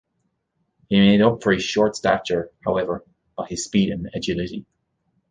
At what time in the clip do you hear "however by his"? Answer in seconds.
2.65-3.63